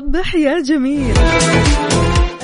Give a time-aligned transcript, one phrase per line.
[0.00, 1.14] صبح يا جميل.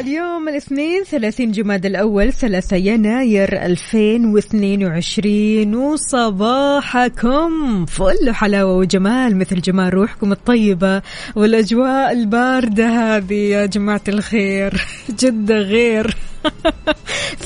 [0.00, 7.50] اليوم الاثنين 30 جماد الأول 3 يناير 2022 وصباحكم
[7.87, 11.02] فل حلاوة وجمال مثل جمال روحكم الطيبة
[11.37, 14.87] والأجواء الباردة هذه يا جماعة الخير.
[15.20, 16.16] جدة غير.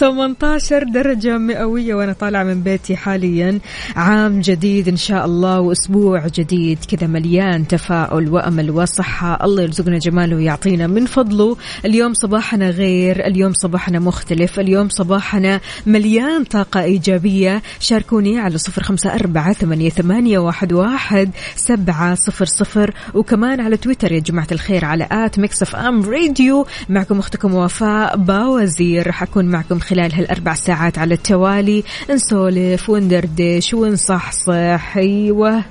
[0.01, 3.59] 18 درجة مئوية وأنا طالعة من بيتي حاليا.
[3.97, 9.45] عام جديد إن شاء الله وأسبوع جديد كذا مليان تفاؤل وأمل وصحة.
[9.45, 11.57] الله يرزقنا جماله ويعطينا من فضله.
[11.85, 17.63] اليوم صباحنا غير اليوم صباحنا مختلف اليوم صباحنا مليان طاقة إيجابية.
[17.81, 22.95] شاركوني على صفر خمسة أربعة ثمانية, واحد, واحد سبعة صفر صفر.
[23.15, 26.67] وكمان على تويتر يا جماعة الخير على at Mix FM Radio.
[26.89, 29.07] معكم أختكم وفاء باوزير.
[29.07, 31.85] راح أكون معكم خلال هالأربع ساعات على التوالي.
[32.11, 34.97] نسولف وندردش ونصحصح.
[34.97, 35.65] أيوه.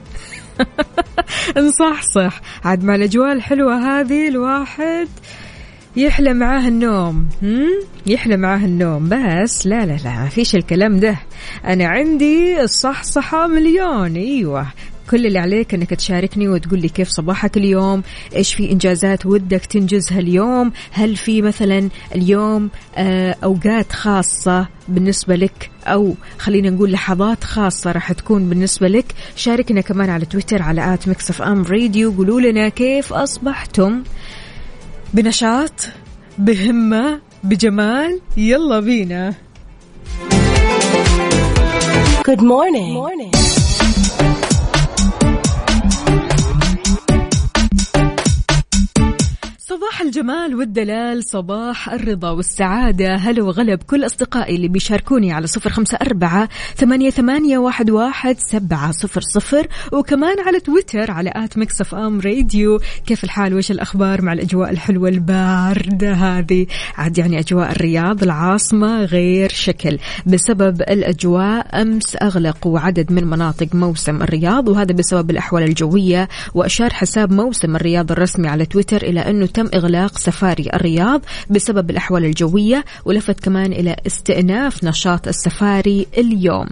[1.58, 2.42] نصحصح.
[2.64, 5.08] عاد مع الأجواء الحلوة هذه الواحد.
[5.96, 7.28] يحلى معاه النوم؟
[8.06, 9.10] يحلى معاه النوم.
[9.10, 11.16] بس لا لا لا ما فيش الكلام ده.
[11.66, 14.16] أنا عندي الصحصحة مليون.
[14.16, 14.68] أيوة.
[15.12, 18.04] كل اللي عليك إنك تشاركني وتقول لي كيف صباحك اليوم؟
[18.36, 25.70] إيش في إنجازات ودك تنجزها اليوم؟ هل في مثلا اليوم آه، أوقات خاصة بالنسبة لك؟
[25.86, 31.08] أو خلينا نقول لحظات خاصة راح تكون بالنسبة لك؟ شاركنا كمان على تويتر على at
[31.08, 32.12] Mix FM Radio.
[32.12, 34.04] قولوا لنا كيف أصبحتم؟
[35.14, 35.72] بنشاط
[36.38, 39.34] بهمه بجمال يلا بينا
[42.30, 42.94] Good morning.
[42.94, 43.49] Good morning.
[49.70, 53.16] صباح الجمال والدلال صباح الرضا والسعادة.
[53.16, 58.92] هلا وغلا بكل أصدقائي اللي بيشاركوني على صفر خمسة أربعة ثمانية, ثمانية واحد, واحد سبعة
[58.92, 59.68] صفر صفر.
[59.92, 62.80] وكمان على تويتر على at Mix FM Radio.
[63.06, 69.50] كيف الحال؟ وش الأخبار مع الأجواء الحلوة الباردة هذه؟ عاد يعني أجواء الرياض العاصمة غير
[69.50, 71.82] شكل بسبب الأجواء.
[71.82, 76.30] أمس أغلقوا عدد من مناطق موسم الرياض وهذا بسبب الأحوال الجوية.
[76.54, 82.26] وأشار حساب موسم الرياض الرسمي على تويتر إلى أنه تم إغلاق سفاري الرياض بسبب الأحوال
[82.26, 86.68] الجوية ولفت كمان إلى استئناف نشاط السفاري اليوم.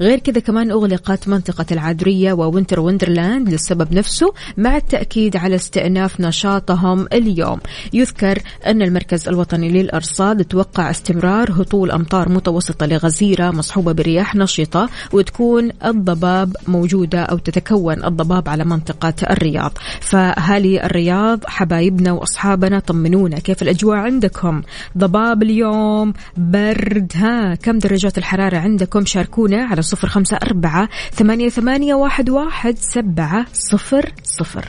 [0.00, 6.20] غير كذا كمان أغلقت منطقة العاذرية و Winter Wonderland للسبب نفسه مع التأكيد على استئناف
[6.20, 7.58] نشاطهم اليوم.
[7.92, 15.70] يذكر أن المركز الوطني للأرصاد توقع استمرار هطول أمطار متوسطة لغزيرة مصحوبة برياح نشطة وتكون
[15.84, 19.72] الضباب موجودة أو تتكون الضباب على منطقة الرياض.
[20.00, 24.62] فأهالي الرياض حبايبنا وأصحابنا طمنونا كيف الأجواء عندكم؟
[24.98, 31.94] ضباب اليوم برد ها كم درجات الحرارة عندكم؟ شاركونا على صفر خمسة أربعة ثمانية, ثمانية
[31.94, 34.64] واحد, واحد سبعة صفر صفر.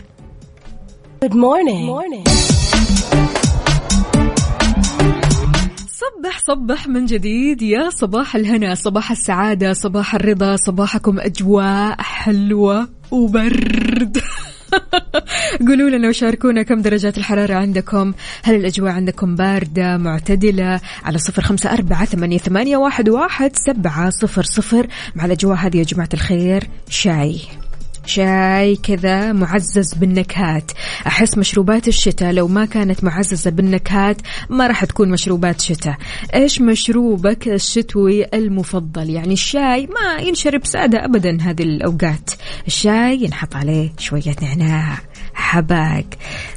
[1.25, 1.85] Good morning.
[1.85, 2.29] Good morning.
[5.99, 7.61] صبح صبح من جديد.
[7.61, 14.21] يا صباح الهنا صباح السعادة صباح الرضا صباحكم أجواء حلوة وبرد.
[15.67, 18.13] قولوا لنا وشاركونا كم درجات الحرارة عندكم.
[18.43, 24.43] هل الأجواء عندكم باردة معتدلة؟ على صفر خمسة أربعة ثمانية, ثمانية واحد, واحد سبعة صفر
[24.43, 24.87] صفر.
[25.15, 27.41] مع الأجواء هذه يا جماعة الخير شاي.
[28.09, 30.71] شاي كذا معزز بالنكهات.
[31.07, 35.97] أحس مشروبات الشتاء لو ما كانت معززة بالنكهات ما راح تكون مشروبات شتاء.
[36.35, 42.29] إيش مشروبك الشتوي المفضل؟ يعني الشاي ما ينشرب سادة أبدا هذه الأوقات.
[42.67, 44.97] الشاي ينحط عليه شوية نعناع.
[45.39, 46.05] حباق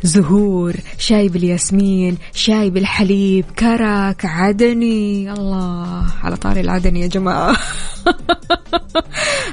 [0.02, 5.32] زهور شاي بالياسمين شاي بالحليب كرك عدني.
[5.32, 7.56] الله على طاري العدني يا جماعة.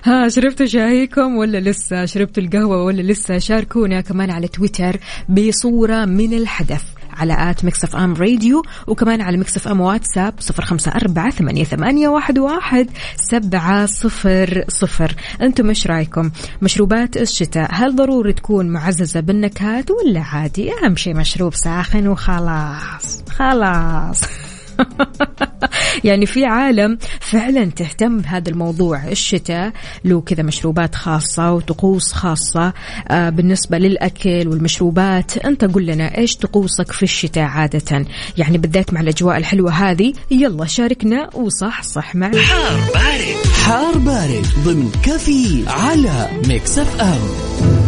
[0.05, 4.97] ها شربتوا شايكم ولا لسه؟ شربتوا القهوة ولا لسه؟ شاركونا كمان على تويتر
[5.29, 6.99] بصورة من الحدث.
[7.19, 12.07] على at Mix FM Radio وكمان على Mix FM واتساب صفر خمسة أربعة ثمانية, ثمانية
[12.07, 15.16] واحد, واحد سبعة صفر صفر.
[15.42, 16.31] أنتم إيش رأيكم؟
[16.62, 24.22] مشروبات الشتاء هل ضروري تكون معززة بالنكهات ولا عادي؟ أهم شيء مشروب ساخن وخلاص خلاص.
[26.04, 29.07] يعني في عالم فعلا تهتم بهذا الموضوع.
[29.07, 29.72] الشتاء
[30.06, 32.74] له كذا مشروبات خاصة وطقوس خاصة
[33.10, 35.38] آه، بالنسبة للأكل والمشروبات.
[35.38, 38.06] أنت قل لنا إيش طقوسك في الشتاء عادة؟
[38.38, 40.13] يعني بالذات مع الأجواء الحلوة هذه.
[40.31, 43.48] يلا شاركنا وصح صح معنا حار بارد.
[43.66, 47.78] حار بارد ضمن كفي على Mix FM.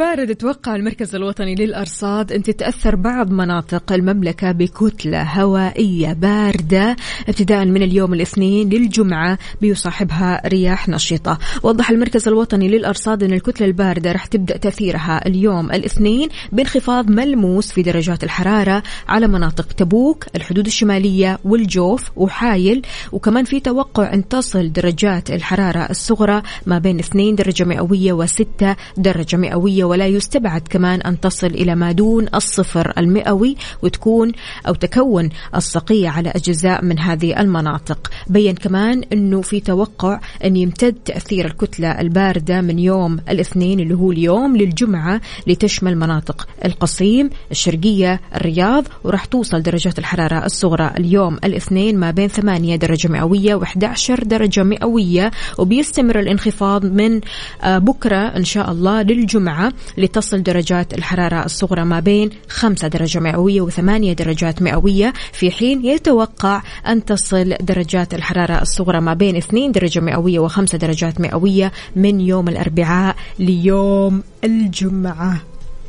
[0.00, 6.96] بارد توقع المركز الوطني للأرصاد أن تتأثر بعض مناطق المملكة بكتلة هوائية باردة.
[7.28, 11.38] ابتداء من اليوم الاثنين للجمعة بيصاحبها رياح نشطة.
[11.62, 17.82] وضح المركز الوطني للأرصاد أن الكتلة الباردة راح تبدأ تأثيرها اليوم الاثنين بانخفاض ملموس في
[17.82, 22.82] درجات الحرارة على مناطق تبوك الحدود الشمالية والجوف وحايل.
[23.12, 29.36] وكمان في توقع أن تصل درجات الحرارة الصغرى ما بين 2 درجة مئوية و6 درجة
[29.36, 34.32] مئوية ولا يستبعد كمان أن تصل إلى ما دون الصفر المئوي وتكون
[34.68, 38.10] أو تكون الصقيع على أجزاء من هذه المناطق.
[38.26, 44.12] بين كمان أنه في توقع أن يمتد تأثير الكتلة الباردة من يوم الاثنين اللي هو
[44.12, 52.10] اليوم للجمعة لتشمل مناطق القصيم الشرقية الرياض وراح توصل درجات الحرارة الصغرى اليوم الاثنين ما
[52.10, 57.20] بين 8 درجة مئوية و11 درجة مئوية وبيستمر الانخفاض من
[57.62, 59.72] آه، بكرة إن شاء الله للجمعة.
[59.98, 65.12] لتصل درجات الحرارة الصغرى ما بين 5 درجة مئوية و8 درجات مئوية.
[65.32, 71.20] في حين يتوقع أن تصل درجات الحرارة الصغرى ما بين 2 درجة مئوية و5 درجات
[71.20, 75.40] مئوية من يوم الأربعاء ليوم الجمعة.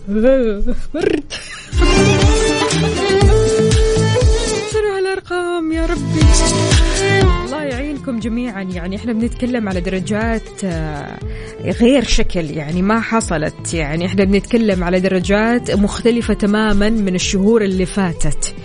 [0.93, 1.33] برد
[4.71, 7.31] شنو هالارقام يا ربي.
[7.62, 8.62] الله يعينكم جميعا.
[8.62, 11.19] يعني إحنا بنتكلم على درجات آه،
[11.63, 13.74] غير شكل يعني ما حصلت.
[13.74, 18.56] يعني إحنا بنتكلم على درجات مختلفة تماما من الشهور اللي فاتت.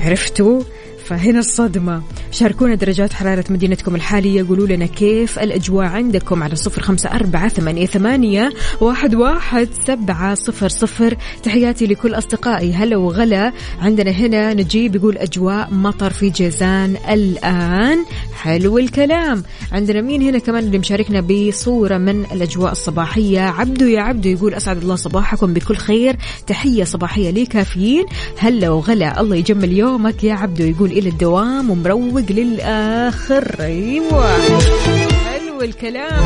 [0.00, 0.62] عرفتوا؟
[1.10, 2.02] فهنا الصدمة.
[2.30, 4.46] شاركونا درجات حرارة مدينتكم الحالية.
[4.48, 10.68] قولوا لنا كيف الأجواء عندكم على صفر خمسة أربعة ثمانية, ثمانية واحد, واحد سبعة صفر
[10.68, 11.16] صفر.
[11.42, 12.72] تحياتي لكل أصدقائي.
[12.72, 13.52] هلا وغلا.
[13.80, 17.98] عندنا هنا نجيب يقول أجواء مطر في جيزان الآن.
[18.34, 19.42] حلو الكلام.
[19.72, 24.76] عندنا مين هنا كمان اللي مشاركنا بصورة من الأجواء الصباحية؟ عبدو يا عبدو يقول أسعد
[24.76, 26.16] الله صباحكم بكل خير.
[26.46, 28.06] تحية صباحية لي كافيين
[28.38, 29.20] هلا وغلا.
[29.20, 30.64] الله يجمل يومك يا عبدو.
[30.64, 33.56] يقول إلى الدوام ومروق للآخر.
[33.60, 34.38] أيوة.
[35.24, 36.24] حلو الكلام.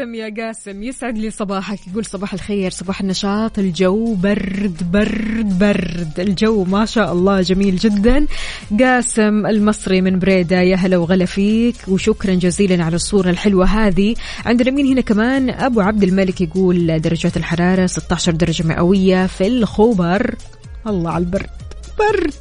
[0.00, 0.82] قاسم يا قاسم.
[0.82, 1.78] يسعد لي صباحك.
[1.88, 3.58] يقول صباح الخير صباح النشاط.
[3.58, 6.20] الجو برد برد برد.
[6.20, 8.26] الجو ما شاء الله جميل جدا.
[8.80, 14.14] قاسم المصري من بريدة يا هلا وغلا فيك وشكرا جزيلا على الصورة الحلوة هذه.
[14.46, 20.34] عندنا مين هنا كمان؟ أبو عبد الملك يقول درجات الحرارة 16 درجة مئوية في الخبر.
[20.86, 21.50] الله على البرد.
[21.98, 22.34] برد.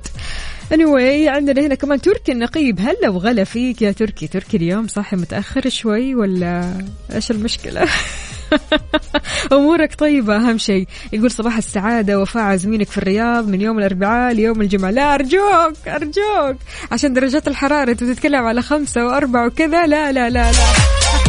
[0.73, 2.79] Anyway عندنا هنا كمان تركي النقيب.
[2.79, 4.27] هلا وغلا فيك يا تركي.
[4.27, 6.73] تركي اليوم صاحي متأخر شوي ولا
[7.15, 7.87] إيش المشكلة؟
[9.53, 10.87] أمورك طيبة أهم شيء.
[11.13, 14.91] يقول صباح السعادة وفاء عازمينك في الرياض من يوم الأربعاء ليوم الجمعة.
[14.91, 16.57] لا أرجوك أرجوك.
[16.91, 19.85] عشان درجات الحرارة أنت بتتكلم على خمسة وأربعة وكذا.
[19.85, 21.28] لا لا لا لا.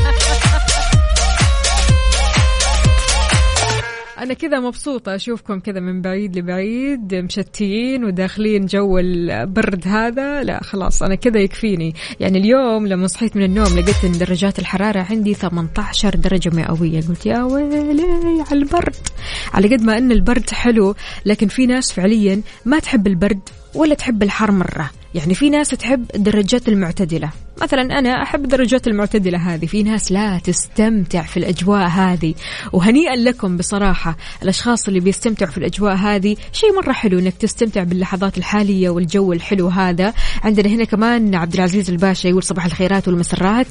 [4.20, 10.42] أنا كذا مبسوطة أشوفكم كذا من بعيد لبعيد مشتيين وداخلين جو البرد هذا.
[10.42, 11.94] لا خلاص أنا كذا يكفيني.
[12.20, 17.00] يعني اليوم لما صحيت من النوم لقيت إن درجات الحرارة عندي 18 درجة مئوية.
[17.00, 18.96] قلت يا ويلي على البرد.
[19.54, 20.94] على قد ما إن البرد حلو
[21.26, 24.90] لكن في ناس فعليا ما تحب البرد ولا تحب الحر مرة.
[25.14, 27.30] يعني في ناس تحب الدرجات المعتدلة.
[27.62, 29.66] مثلا أنا أحب الدرجات المعتدلة هذه.
[29.66, 32.34] في ناس لا تستمتع في الأجواء هذه.
[32.72, 38.38] وهنيئا لكم بصراحة الأشخاص اللي بيستمتعوا في الأجواء هذه شيء مرة حلو أنك تستمتع باللحظات
[38.38, 40.14] الحالية والجو الحلو هذا.
[40.42, 43.66] عندنا هنا كمان عبد العزيز الباشا يقول صباح الخيرات والمسرات.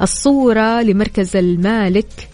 [0.00, 2.29] الصورة لمركز المالك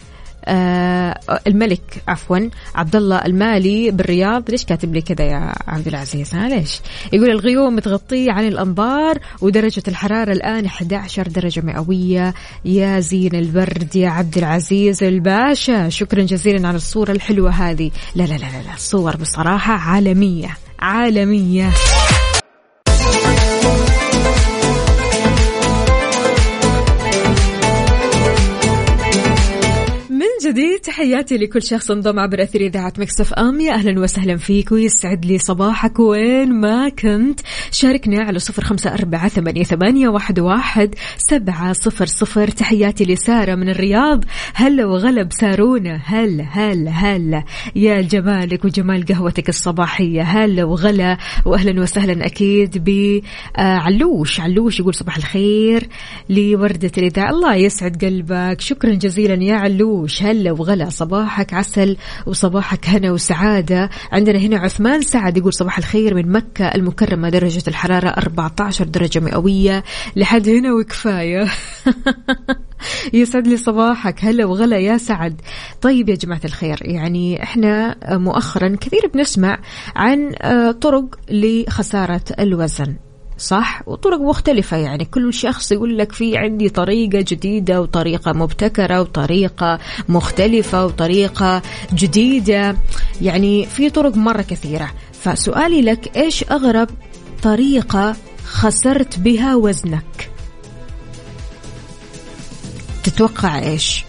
[1.46, 2.38] الملك عفوا
[2.74, 4.50] عبد الله المالي بالرياض.
[4.50, 6.80] ليش كاتب لي كذا يا عبد العزيز؟ ها ليش؟
[7.12, 12.34] يقول الغيوم متغطية عن الأنظار ودرجة الحرارة الآن 11 درجة مئوية.
[12.64, 15.88] يا زين البرد يا عبد العزيز الباشا.
[15.88, 17.90] شكرا جزيلا على الصورة الحلوة هذه.
[18.14, 18.74] لا لا لا, لا.
[18.74, 21.70] الصور بصراحة عالمية عالمية.
[30.56, 33.60] دي تحياتي لكل شخص انضم عبر أثير إذاعة مكسف أم.
[33.60, 35.98] يا أهلا وسهلا فيك ويسعد لي صباحك.
[35.98, 37.40] وين ما كنت
[37.70, 42.48] شاركنا على صفر خمسة أربعة ثمانية, واحد, واحد سبعة صفر صفر.
[42.48, 44.24] تحياتي لسارة من الرياض.
[44.54, 46.00] هلا وغلب سارونا.
[46.04, 47.44] هلا هلا هلا.
[47.76, 50.22] يا جمالك وجمال قهوتك الصباحية.
[50.22, 52.84] هلا وغلا وأهلا وسهلا أكيد
[53.58, 55.88] بعلوش علوش يقول صباح الخير
[56.30, 57.30] لوردة الإذاعة.
[57.30, 58.60] الله يسعد قلبك.
[58.60, 60.22] شكرا جزيلا يا علوش.
[60.22, 60.65] هلا وغلا.
[60.88, 61.96] صباحك عسل
[62.26, 63.90] وصباحك هنا وسعادة.
[64.12, 69.84] عندنا هنا عثمان سعد يقول صباح الخير من مكة المكرمة درجة الحرارة 14 درجة مئوية.
[70.16, 71.46] لحد هنا وكفاية.
[73.12, 74.24] يسعد لي صباحك.
[74.24, 75.40] هلا وغلا يا سعد.
[75.82, 79.58] طيب يا جماعة الخير يعني إحنا مؤخرا كثير بنسمع
[79.96, 82.96] عن آه، طرق لخسارة الوزن.
[83.38, 85.04] صح؟ وطرق مختلفة يعني.
[85.04, 89.78] كل شخص يقول لك في عندي طريقة جديدة وطريقة مبتكرة وطريقة
[90.08, 91.62] مختلفة وطريقة
[91.94, 92.76] جديدة.
[93.22, 94.90] يعني في طرق مرة كثيرة.
[95.12, 96.88] فسؤالي لك إيش أغرب
[97.42, 100.30] طريقة خسرت بها وزنك؟
[103.04, 104.04] تتوقع إيش؟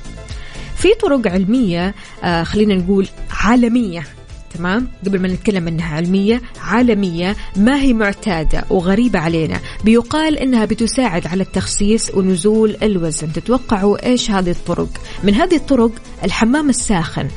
[0.76, 4.17] في طرق علمية آه خلينا نقول عالمية.
[4.54, 11.28] تمام؟ قبل ما نتكلم انها علمية عالمية ما هي معتادة وغريبة علينا؟ بيقال إنها بتساعد
[11.28, 13.34] على التخسيس ونزول الوزن.
[13.34, 14.90] تتوقعوا إيش هذه الطرق؟
[15.24, 15.92] من هذه الطرق
[16.24, 17.28] الحمام الساخن.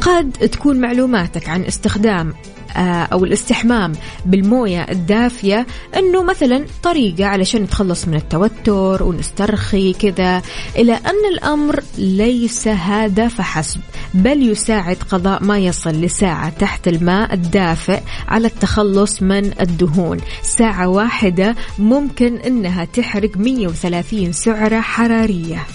[0.00, 2.34] قد تكون معلوماتك عن استخدام
[2.76, 3.92] آه، أو الاستحمام
[4.26, 5.66] بالموية الدافية
[5.96, 10.42] إنه مثلا طريقة علشان نتخلص من التوتر ونسترخي كذا
[10.76, 13.80] إلى أن الأمر ليس هذا فحسب.
[14.16, 20.18] بل يساعد قضاء ما يصل لساعة تحت الماء الدافئ على التخلص من الدهون.
[20.42, 25.66] ساعة واحدة ممكن إنها تحرق 130 سعرة حرارية.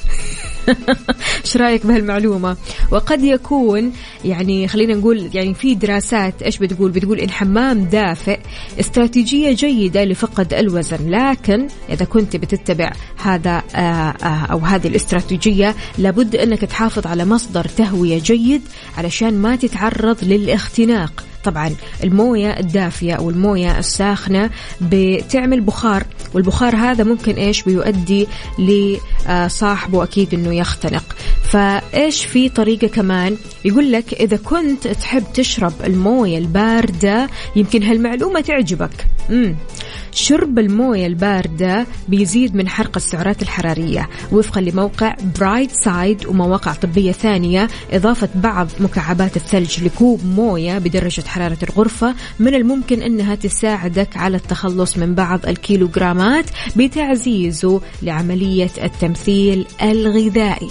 [1.45, 2.57] إيش رأيك بهالمعلومة؟
[2.91, 3.91] وقد يكون
[4.25, 8.39] يعني خلينا نقول يعني في دراسات إيش بتقول؟ بتقول إن حمام دافئ
[8.79, 11.09] استراتيجية جيدة لفقد الوزن.
[11.09, 17.65] لكن إذا كنت بتتبع هذا آه، آه، أو هذه الاستراتيجية لابد إنك تحافظ على مصدر
[17.65, 18.30] تهوية جيد.
[18.97, 21.23] علشان ما تتعرض للاختناق.
[21.43, 24.49] طبعا الموية الدافية أو المويه الساخنة
[24.81, 28.27] بتعمل بخار والبخار هذا ممكن إيش؟ بيؤدي
[28.59, 31.15] لصاحبه أكيد إنه يختنق.
[31.43, 39.07] فإيش في طريقة كمان؟ يقول لك إذا كنت تحب تشرب الموية الباردة يمكن هالمعلومة تعجبك.
[39.29, 39.55] امم
[40.13, 47.67] شرب الموية الباردة بيزيد من حرق السعرات الحرارية وفقا لموقع Bright Side ومواقع طبية ثانية
[47.91, 54.97] إضافة بعض مكعبات الثلج لكوب موية بدرجة حرارة الغرفة من الممكن إنها تساعدك على التخلص
[54.97, 56.45] من بعض الكيلوغرامات
[56.75, 60.69] بتعزيزه لعملية التمثيل الغذائي.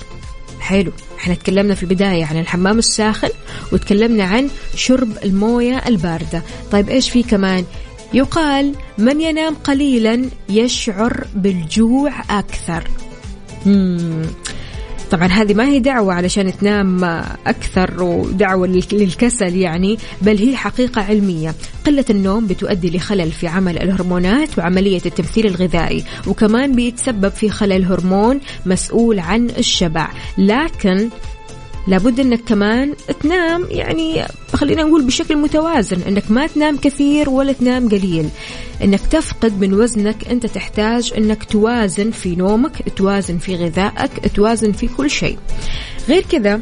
[0.60, 3.28] حلو إحنا تكلمنا في البداية عن الحمام الساخن
[3.72, 6.42] وتكلمنا عن شرب الموية الباردة.
[6.72, 7.64] طيب إيش في كمان؟
[8.14, 12.84] يقال من ينام قليلا يشعر بالجوع أكثر.
[13.66, 14.22] مم.
[15.10, 17.04] طبعا هذه ما هي دعوة علشان تنام
[17.46, 21.54] أكثر ودعوة لل- للكسل يعني بل هي حقيقة علمية.
[21.86, 28.40] قلة النوم بتؤدي لخلل في عمل الهرمونات وعملية التمثيل الغذائي وكمان بيتسبب في خلل هرمون
[28.66, 30.08] مسؤول عن الشبع.
[30.38, 31.08] لكن
[31.90, 37.88] لابد إنك كمان تنام يعني خلينا نقول بشكل متوازن إنك ما تنام كثير ولا تنام
[37.88, 38.28] قليل.
[38.84, 44.88] إنك تفقد من وزنك أنت تحتاج إنك توازن في نومك توازن في غذائك توازن في
[44.88, 45.38] كل شيء.
[46.08, 46.60] غير كذا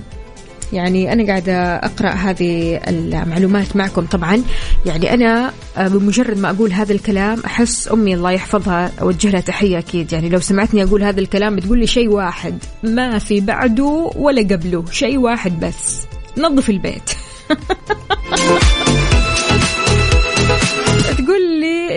[0.73, 4.43] يعني أنا قاعدة أقرأ هذه المعلومات معكم طبعا.
[4.87, 5.53] يعني أنا
[5.87, 10.13] بمجرد ما أقول هذا الكلام أحس أمي الله يحفظها أوجه لها تحية أكيد.
[10.13, 14.85] يعني لو سمعتني أقول هذا الكلام بتقول لي شيء واحد ما في بعده ولا قبله
[14.91, 16.01] شيء واحد بس.
[16.39, 17.11] نظف البيت.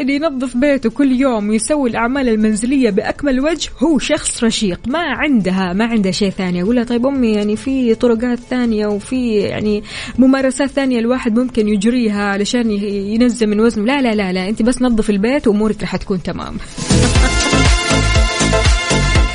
[0.02, 4.80] اللي ينظف بيته كل يوم ويسوي الأعمال المنزلية بأكمل وجه هو شخص رشيق.
[4.88, 6.62] ما عندها ما عندها شيء ثاني.
[6.62, 9.84] أقول لها طيب أمي يعني في طرقات ثانية وفي يعني
[10.20, 13.86] ممارسات ثانية الواحد ممكن يجريها علشان ينزل من وزنه.
[13.86, 14.50] لا لا لا لا.
[14.50, 16.58] أنت بس نظف البيت وأمورك راح تكون تمام.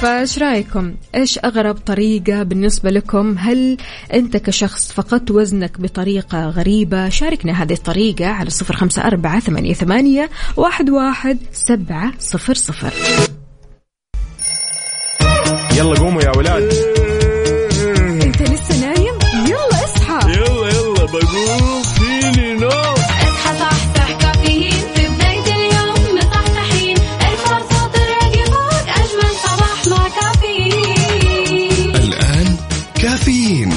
[0.06, 3.76] فايش رأيكم؟ إيش أغرب طريقة بالنسبة لكم؟ هل
[4.14, 10.30] أنت كشخص فقدت وزنك بطريقة غريبة؟ شاركنا هذه الطريقة على صفر خمسة أربعة ثمانية, ثمانية
[10.56, 12.92] واحد, واحد سبعة صفر صفر
[15.76, 16.95] يلا قوموا يا ولاد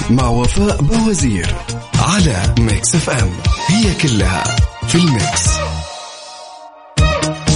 [0.09, 1.55] مع وفاء بوزير
[1.99, 3.29] على Mix FM
[3.67, 4.43] هي كلها
[4.87, 5.49] في ال Mix.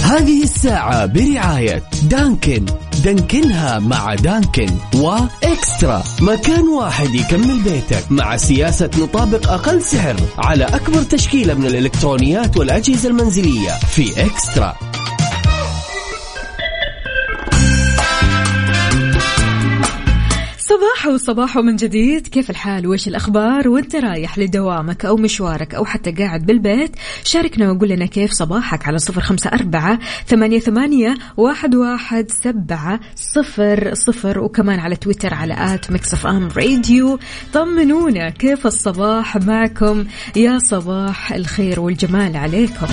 [0.02, 2.66] هذه الساعة برعاية Dunkin'.
[3.04, 6.02] دانكنها مع Dunkin' وإكسترا.
[6.20, 13.08] مكان واحد يكمل بيتك مع سياسة نطابق أقل سعر على أكبر تشكيلة من الإلكترونيات والأجهزة
[13.08, 14.93] المنزلية في إكسترا.
[21.04, 22.28] صباح وصباح من جديد.
[22.28, 27.88] كيف الحال؟ وش الأخبار؟ وأنت رايح لدوامك أو مشوارك أو حتى قاعد بالبيت؟ شاركنا وقول
[27.88, 34.38] لنا كيف صباحك على صفر خمسة أربعة ثمانية, ثمانية واحد, واحد سبعة صفر صفر.
[34.38, 37.18] وكمان على تويتر على آت مكسف أم راديو.
[37.52, 40.04] طمنونا كيف الصباح معكم؟
[40.36, 42.86] يا صباح الخير والجمال عليكم.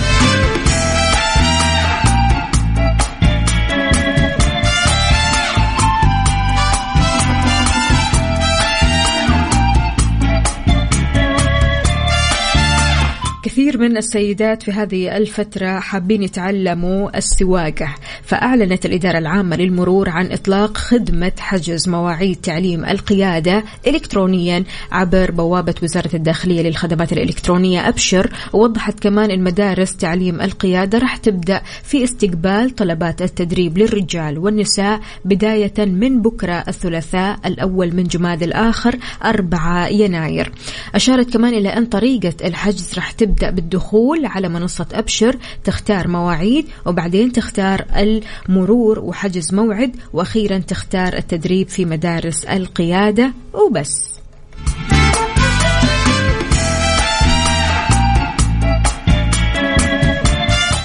[13.82, 21.32] من السيدات في هذه الفترة حابين يتعلموا السواقة فأعلنت الإدارة العامة للمرور عن إطلاق خدمة
[21.38, 28.32] حجز مواعيد تعليم القيادة إلكترونيا عبر بوابة وزارة الداخلية للخدمات الإلكترونية أبشر.
[28.52, 36.22] ووضحت كمان المدارس تعليم القيادة راح تبدأ في استقبال طلبات التدريب للرجال والنساء بداية من
[36.22, 40.52] بكرة الثلاثاء الأول من جماد الآخر 4 يناير.
[40.94, 47.32] أشارت كمان إلى أن طريقة الحجز راح تبدأ بالدخول على منصة أبشر تختار مواعيد وبعدين
[47.32, 54.21] تختار المرور وحجز موعد وأخيرا تختار التدريب في مدارس القيادة وبس.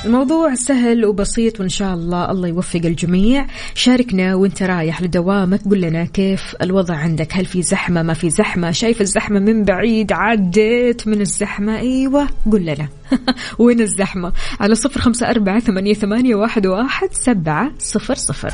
[0.07, 3.45] الموضوع سهل وبسيط وإن شاء الله الله يوفق الجميع.
[3.75, 8.71] شاركنا وإنت رايح لدوامك قل لنا كيف الوضع عندك؟ هل في زحمة؟ ما في زحمة؟
[8.71, 12.87] شايف الزحمة من بعيد؟ عديت من الزحمة؟ أيوة قل لنا.
[13.59, 18.51] وين الزحمة؟ على صفر خمسة أربعة ثمانية, ثمانية واحد, واحد سبعة صفر صفر.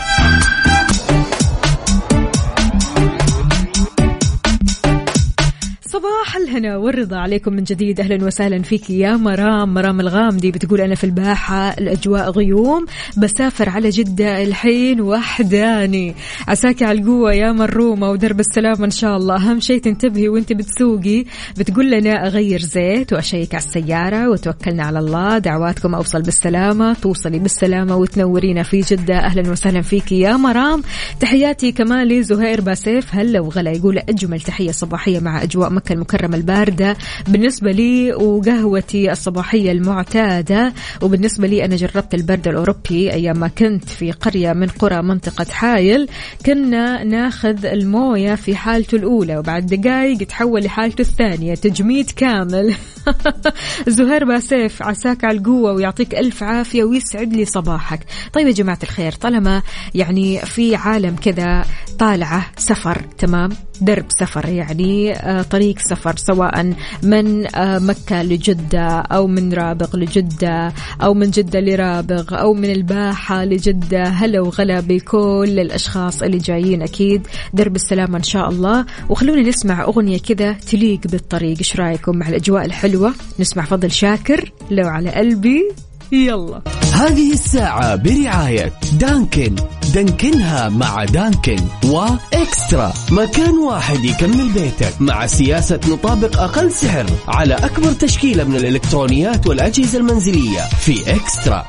[6.03, 7.99] صباح الهنا والرضا عليكم من جديد.
[7.99, 9.73] أهلا وسهلا فيك يا مرام.
[9.73, 12.85] مرام الغامدي بتقول أنا في الباحة الأجواء غيوم.
[13.17, 16.15] بسافر على جدة الحين وحداني.
[16.47, 19.35] عساك على القوة يا مرومة ودرب السلامه إن شاء الله.
[19.35, 21.25] أهم شيء تنتبهي وأنت بتسوقي.
[21.57, 25.37] بتقول لنا أغير زيت وأشيك على السيارة وتوكلنا على الله.
[25.37, 29.15] دعواتكم أوصل بالسلامة توصلي بالسلامة وتنورينا في جدة.
[29.15, 30.83] أهلا وسهلا فيك يا مرام.
[31.19, 33.15] تحياتي كمان لزهير باسيف.
[33.15, 33.71] هلا وغلا.
[33.71, 36.97] يقول أجمل تحية صباحية مع أجواء المكرمة الباردة.
[37.27, 44.11] بالنسبة لي وقهوتي الصباحية المعتادة وبالنسبة لي أنا جربت البرد الأوروبي أيام ما كنت في
[44.11, 46.09] قرية من قرى منطقة حايل.
[46.45, 52.73] كنا ناخذ الموية في حالته الأولى وبعد دقائق تحول لحالته الثانية تجميد كامل.
[53.87, 57.99] زهير باسيف عساك على القوة ويعطيك ألف عافية ويسعد لي صباحك.
[58.33, 59.61] طيب يا جماعة الخير طالما
[59.95, 61.65] يعني في عالم كذا
[61.99, 63.49] طالعة سفر تمام؟
[63.81, 70.73] درب سفر يعني آه، طريق سفر سواء من آه، مكة لجدة أو من رابغ لجدة
[71.03, 76.81] أو من جدة لرابغ أو من الباحة لجدة هلا وغلا بكل الأشخاص اللي جايين.
[76.81, 78.85] أكيد درب السلامة إن شاء الله.
[79.09, 82.92] وخلونا نسمع أغنية كذا تليق بالطريق إيش رأيكم مع الأجواء الحلوة؟
[83.39, 85.71] نسمع فضل شاكر لو على قلبي.
[86.11, 86.61] يلا.
[86.93, 89.55] هذه الساعة برعاية دانكن.
[89.93, 92.93] دانكنها مع دانكن وإكسترا.
[93.11, 99.97] مكان واحد يكمل بيتك مع سياسة نطابق أقل سعر على أكبر تشكيلة من الإلكترونيات والأجهزة
[99.97, 101.65] المنزلية في إكسترا.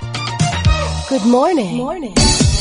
[1.11, 1.77] Good morning.
[1.77, 2.54] morning.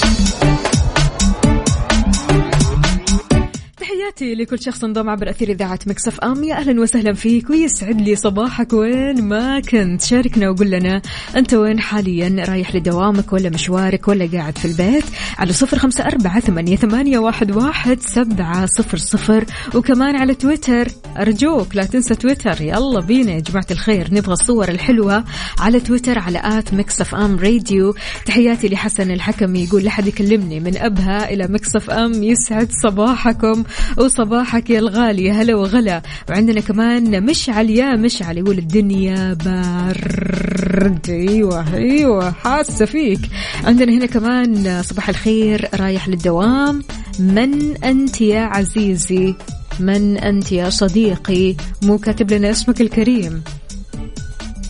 [4.04, 6.44] تحياتي لكل شخص انضم عبر أثير إذاعة مكسف أم.
[6.44, 8.74] يا أهلا وسهلا فيك ويسعد لي صباحك.
[8.74, 11.02] وين ما كنت شاركنا وقول لنا
[11.36, 15.04] أنت وين حاليا؟ رايح لدوامك ولا مشوارك ولا قاعد في البيت؟
[15.38, 19.46] على صفر خمسة أربعة ثمانية, ثمانية واحد, واحد سبعة صفر صفر.
[19.76, 20.88] وكمان على تويتر
[21.18, 22.62] أرجوك لا تنسى تويتر.
[22.62, 25.24] يلا بينا يا جماعة الخير نبغى الصور الحلوة
[25.60, 27.95] على تويتر على at Mix FM Radio.
[28.26, 32.23] تحياتي لحسن الحكمي يقول لحد يكلمني من أبها إلى Mix FM.
[32.24, 33.63] يسعد صباحكم.
[33.97, 36.01] وصباحك يا الغالي هلا وغلا.
[36.29, 43.19] وعندنا كمان مشعل يا مشعل يقول الدنيا بارد أيوه أيوه حاسة فيك.
[43.63, 46.84] عندنا هنا كمان صباح الخير رايح للدوام.
[47.19, 49.36] من أنت يا عزيزي؟
[49.79, 53.43] من أنت يا صديقي؟ مو كاتب لنا اسمك الكريم.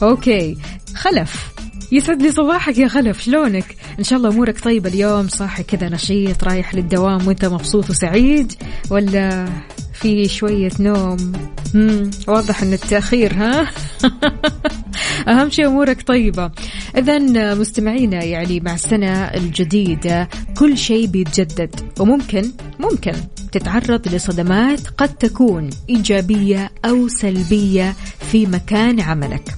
[0.03, 0.57] أوكي
[0.95, 1.52] خلف.
[1.93, 6.43] يسعد لي صباحك يا خلف شلونك إن شاء الله أمورك طيبة اليوم صاحي كذا نشيط
[6.43, 8.53] رايح للدوام وأنت مبسوط وسعيد
[8.89, 9.49] ولا
[9.93, 11.34] في شوية نوم؟
[11.73, 12.12] مم.
[12.27, 13.67] واضح إن التأخير ها؟
[15.27, 16.51] أهم شيء أمورك طيبة.
[16.97, 17.19] إذا
[17.53, 23.13] مستمعينا يعني مع السنة الجديدة كل شيء بيتجدد وممكن ممكن
[23.51, 27.95] تتعرض لصدمات قد تكون إيجابية أو سلبية
[28.32, 29.49] في مكان عملك.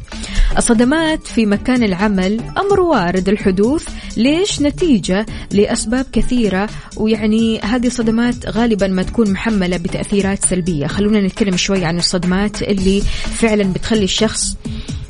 [0.58, 3.88] الصدمات في مكان العمل أمر وارد الحدوث.
[4.18, 10.88] ليش؟ نتيجة لأسباب كثيرة ويعني هذه الصدمات غالبا ما تكون محملة بتأثيرات سلبية.
[10.88, 13.02] خلونا نتكلم شوي عن الصدمات اللي
[13.40, 14.58] فعلا بتخلي الشخص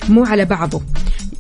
[0.10, 0.81] مو على بعضه.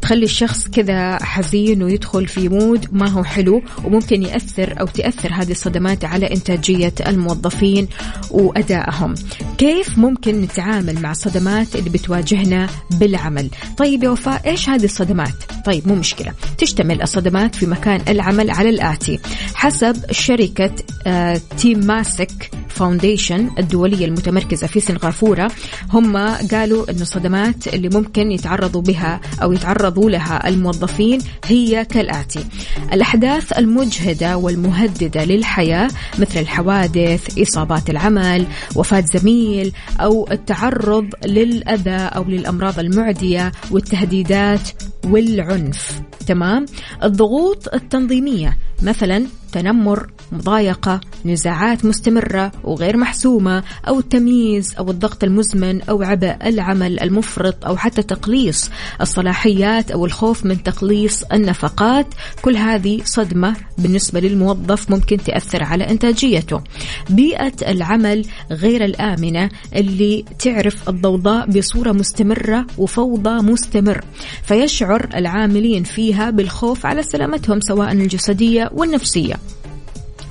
[0.05, 5.51] تخلي الشخص كذا حزين ويدخل في مود ما هو حلو وممكن يأثر أو تأثر هذه
[5.51, 7.87] الصدمات على إنتاجية الموظفين
[8.31, 9.13] وأدائهم.
[9.57, 15.87] كيف ممكن نتعامل مع الصدمات اللي بتواجهنا بالعمل؟ طيب يا وفاء إيش هذه الصدمات؟ طيب
[15.87, 16.33] مو مشكلة.
[16.57, 19.19] تشتمل الصدمات في مكان العمل على الآتي
[19.53, 20.71] حسب شركة
[21.07, 25.51] آه Temasek Foundation الدولية المتمركزة في سنغافورة
[25.93, 26.17] هم
[26.51, 32.45] قالوا أن الصدمات اللي ممكن يتعرضوا بها أو يتعرضوا لها الموظفين هي كالآتي.
[32.93, 35.87] الأحداث المجهدة والمهددة للحياة
[36.19, 44.69] مثل الحوادث إصابات العمل وفاة زميل أو التعرض للأذى أو للأمراض المعدية والتهديدات
[45.05, 46.01] والعنف.
[46.27, 46.65] تمام؟
[47.03, 56.03] الضغوط التنظيمية مثلا تنمر مضايقة نزاعات مستمرة وغير محسومة أو التمييز أو الضغط المزمن أو
[56.03, 58.69] عبء العمل المفرط أو حتى تقليص
[59.01, 62.07] الصلاحيات أو الخوف من تقليص النفقات.
[62.41, 66.61] كل هذه صدمة بالنسبة للموظف ممكن تأثر على إنتاجيته.
[67.09, 74.01] بيئة العمل غير الآمنة اللي تعرف الضوضاء بصورة مستمرة وفوضى مستمر
[74.43, 79.35] فيشعر العاملين فيها بالخوف على سلامتهم سواء الجسدية والنفسية.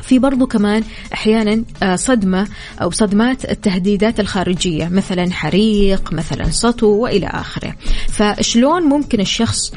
[0.07, 2.49] في برضو كمان أحيانا آه، صدمة
[2.83, 7.75] أو صدمات التهديدات الخارجية مثلا حريق مثلا سطو وإلى آخره.
[8.09, 9.73] فشلون ممكن الشخص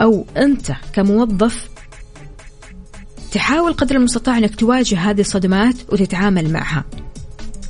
[0.00, 1.68] أو أنت كموظف
[3.32, 6.84] تحاول قدر المستطاع إنك تواجه هذه الصدمات وتتعامل معها؟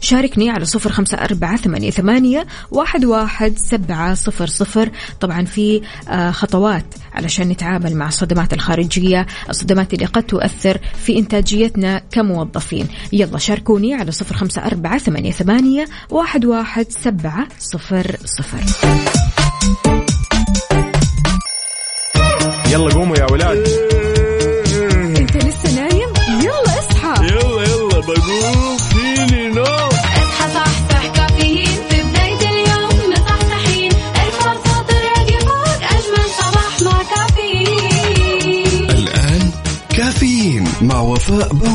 [0.05, 4.91] شاركني على صفر خمسة أربعة ثمانية, ثمانية واحد, واحد سبعة صفر صفر.
[5.21, 12.03] طبعا في آه، خطوات علشان نتعامل مع الصدمات الخارجية الصدمات اللي قد تؤثر في إنتاجيتنا
[12.11, 12.89] كموظفين.
[13.13, 18.61] يلا شاركوني على صفر خمسة أربعة ثمانية, ثمانية واحد, واحد سبعة صفر صفر.
[22.73, 23.69] يلا قوموا يا ولاد.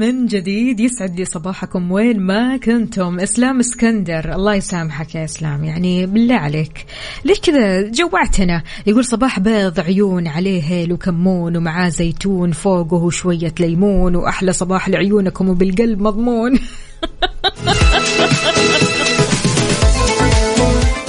[0.00, 3.20] من جديد يسعد لي صباحكم وين ما كنتم.
[3.20, 4.34] إسلام إسكندر.
[4.34, 5.64] الله يسامحك يا إسلام.
[5.64, 6.86] يعني بالله عليك.
[7.24, 14.16] ليش كذا جوعتنا؟ يقول صباح بيض عيون عليه هيل وكمون ومعاه زيتون فوقه شوية ليمون
[14.16, 16.58] وأحلى صباح لعيونكم وبالقلب مضمون.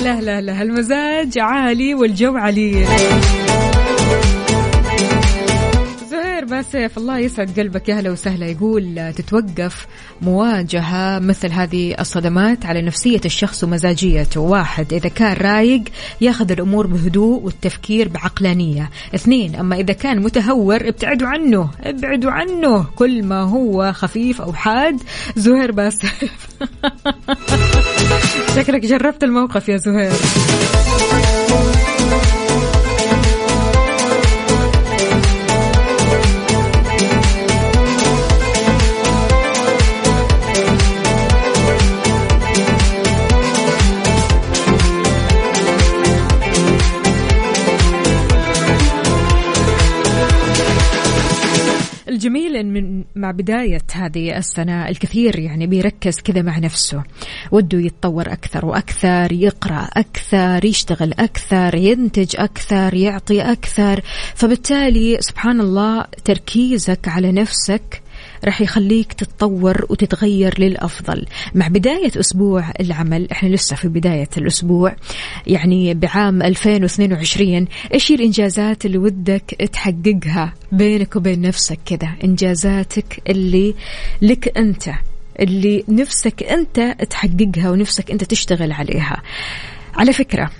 [0.03, 2.87] لا لا لا المزاج عالي والجو عليل
[6.51, 8.45] زهير باسف الله يسعد قلبك يا هلا وسهلا.
[8.45, 9.87] يقول تتوقف
[10.21, 14.93] مواجهة مثل هذه الصدمات على نفسية الشخص ومزاجيته واحد.
[14.93, 15.83] إذا كان رايق
[16.21, 18.89] ياخذ الأمور بهدوء والتفكير بعقلانية.
[19.15, 22.85] اثنين أما إذا كان متهور ابتعدوا عنه ابعدوا عنه.
[22.95, 25.01] كل ما هو خفيف أو حاد
[25.35, 26.29] زهير باسف
[28.55, 30.11] شكلك جربت الموقف يا زهير.
[52.61, 57.03] إن من مع بداية هذه السنة الكثير يعني بيركز كذا مع نفسه.
[57.51, 64.01] وده يتطور أكثر وأكثر يقرأ أكثر يشتغل أكثر ينتج أكثر يعطي أكثر.
[64.35, 68.01] فبالتالي سبحان الله تركيزك على نفسك
[68.45, 71.25] راح يخليك تتطور وتتغير للأفضل.
[71.55, 74.95] مع بداية أسبوع العمل إحنا لسه في بداية الأسبوع
[75.47, 83.75] يعني بعام 2022 إيش هي الإنجازات اللي ودك تحققها بينك وبين نفسك كذا إنجازاتك اللي
[84.21, 84.89] لك أنت
[85.39, 89.21] اللي نفسك أنت تحققها ونفسك أنت تشتغل عليها.
[89.95, 90.51] على فكرة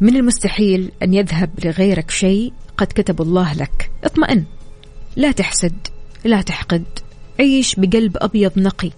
[0.00, 3.90] من المستحيل أن يذهب لغيرك شيء قد كتب الله لك.
[4.04, 4.44] اطمئن.
[5.16, 5.95] لا تحسد.
[6.26, 6.84] لا تحقد.
[7.40, 8.90] عيش بقلب أبيض نقي.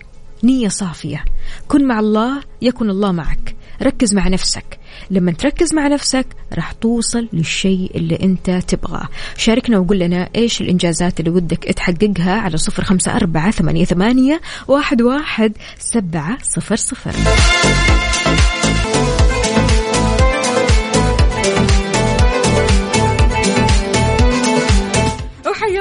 [0.45, 1.25] نية صافية.
[1.69, 3.57] كن مع الله يكن الله معك.
[3.83, 4.79] ركز مع نفسك.
[5.11, 9.09] لما تركز مع نفسك راح توصل للشيء اللي أنت تبغاه.
[9.37, 15.03] شاركنا وقول لنا إيش الإنجازات اللي ودك تحققها على صفر خمسة أربعة ثمانية, ثمانية واحد,
[15.03, 17.15] واحد سبعة صفر صفر.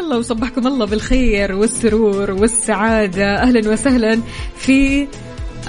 [0.07, 3.35] الله وصبحكم الله بالخير والسرور والسعادة.
[3.35, 4.19] أهلا وسهلا
[4.57, 5.07] في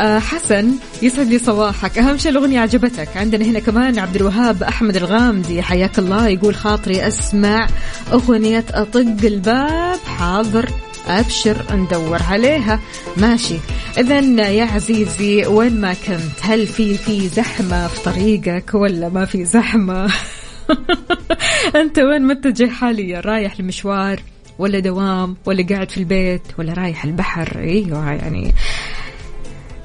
[0.00, 0.72] آه، حسن
[1.02, 1.98] يسعد لي صباحك.
[1.98, 3.08] أهم شيء الأغنية عجبتك.
[3.16, 5.62] عندنا هنا كمان عبد الوهاب أحمد الغامدي.
[5.62, 6.28] حياك الله.
[6.28, 7.68] يقول خاطري أسمع
[8.12, 9.98] أغنية أطق الباب.
[10.06, 10.68] حاضر.
[11.08, 12.80] أبشر ندور عليها.
[13.16, 13.56] ماشي.
[13.98, 14.20] إذا
[14.50, 20.12] يا عزيزي وين ما كنت هل في في زحمة في طريقك ولا ما في زحمة؟
[21.82, 24.20] أنت وين متجه حاليا؟ رايح لمشوار
[24.58, 28.52] ولا دوام ولا قاعد في البيت ولا رايح البحر؟ إيوه يعني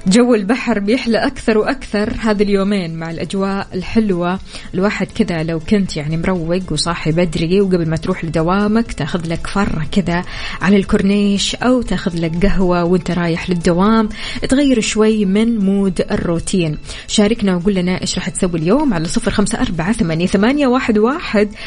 [0.06, 4.38] جو البحر بيحلى أكثر وأكثر هذه اليومين مع الأجواء الحلوة.
[4.74, 9.86] الواحد كذا لو كنت يعني مروق وصاحي بدري وقبل ما تروح لدوامك تاخذ لك فرة
[9.92, 10.24] كذا
[10.62, 14.08] على الكورنيش أو تاخذ لك قهوة وأنت رايح للدوام.
[14.48, 16.78] تغير شوي من mood الروتين.
[17.08, 20.98] شاركنا وقول لنا إيش راح تسوي اليوم على صفر خمسة أربعة ثمانية, واحد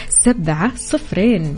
[0.10, 1.56] سبعة صفرين.